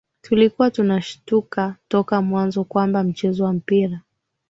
[0.21, 4.01] tulikuwa tunashtuka toka mwanzo kwamba mchezo wa mpira